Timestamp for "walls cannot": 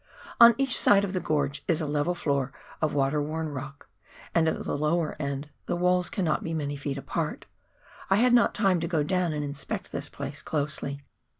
5.75-6.43